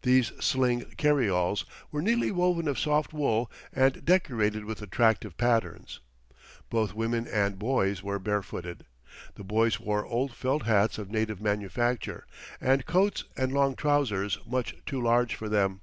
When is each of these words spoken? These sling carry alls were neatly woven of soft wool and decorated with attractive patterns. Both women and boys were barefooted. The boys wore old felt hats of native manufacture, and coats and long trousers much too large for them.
These 0.00 0.32
sling 0.42 0.86
carry 0.96 1.28
alls 1.28 1.66
were 1.92 2.00
neatly 2.00 2.30
woven 2.30 2.66
of 2.66 2.78
soft 2.78 3.12
wool 3.12 3.50
and 3.70 4.02
decorated 4.02 4.64
with 4.64 4.80
attractive 4.80 5.36
patterns. 5.36 6.00
Both 6.70 6.94
women 6.94 7.26
and 7.28 7.58
boys 7.58 8.02
were 8.02 8.18
barefooted. 8.18 8.86
The 9.34 9.44
boys 9.44 9.78
wore 9.78 10.06
old 10.06 10.32
felt 10.34 10.62
hats 10.62 10.96
of 10.96 11.10
native 11.10 11.42
manufacture, 11.42 12.26
and 12.62 12.86
coats 12.86 13.24
and 13.36 13.52
long 13.52 13.76
trousers 13.76 14.38
much 14.46 14.74
too 14.86 15.02
large 15.02 15.34
for 15.34 15.50
them. 15.50 15.82